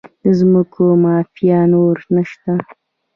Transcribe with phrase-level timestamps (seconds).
[0.23, 2.53] د ځمکو مافیا نور نشته؟